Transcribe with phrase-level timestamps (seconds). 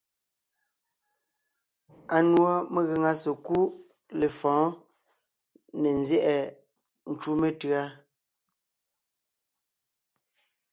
[2.15, 3.69] Anùɔ megàŋa sekúd
[4.19, 4.69] lefɔ̌ɔn
[5.81, 6.35] ne nzyɛ́ʼɛ
[7.11, 7.83] ncú metʉ̌a.